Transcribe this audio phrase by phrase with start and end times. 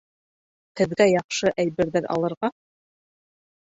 [0.79, 2.51] Һеҙгә яҡшы әйберҙәр алырға!